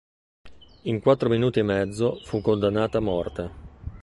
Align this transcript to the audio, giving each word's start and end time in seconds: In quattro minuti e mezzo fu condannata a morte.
In 0.85 0.99
quattro 0.99 1.29
minuti 1.29 1.59
e 1.59 1.61
mezzo 1.61 2.19
fu 2.23 2.41
condannata 2.41 2.97
a 2.97 3.01
morte. 3.01 3.51